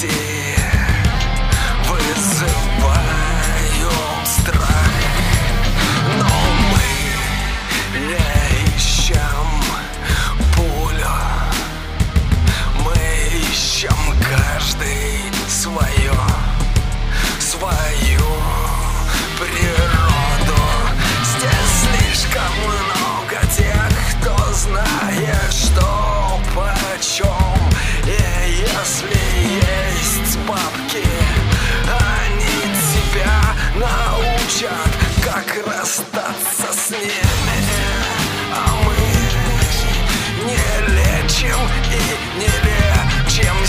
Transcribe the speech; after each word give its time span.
did. 0.00 0.37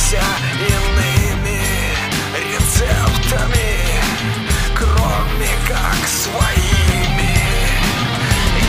питайся 0.09 0.23
иными 0.59 1.61
рецептами, 2.35 3.77
кроме 4.75 5.49
как 5.67 6.07
своими. 6.07 7.37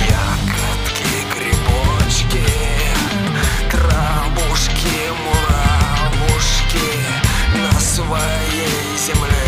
Ягодки, 0.08 1.12
грибочки, 1.34 2.46
травушки, 3.70 5.10
муравушки 5.24 6.90
на 7.54 7.80
своей 7.80 8.96
земле. 8.98 9.39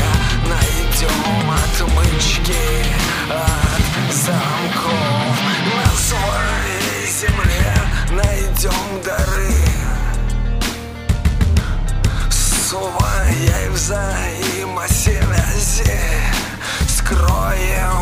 Гроза 13.83 14.15
и 14.39 14.65
Скроем 16.87 18.02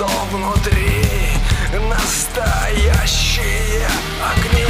что 0.00 0.08
внутри 0.32 1.04
настоящие 1.90 3.86
огни. 4.24 4.69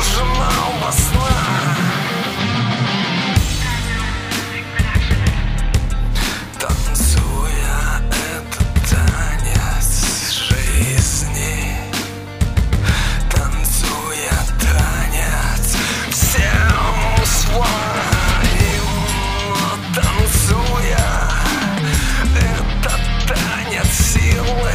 прожимал 0.00 0.72
во 0.82 0.92
снах 0.92 1.76
Танцуя 6.58 8.00
этот 8.08 8.66
танец 8.88 9.90
жизни 10.48 11.76
Танцуя 13.30 14.38
танец 14.58 15.76
всем 16.10 17.26
своим 17.26 17.64
Танцуя 19.94 21.10
этот 22.36 23.02
танец 23.28 23.90
силы 23.92 24.72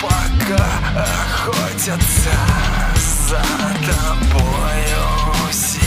Пока 0.00 0.66
охотятся 0.94 2.75
за 3.28 3.42
тобою 3.86 5.50
все. 5.50 5.85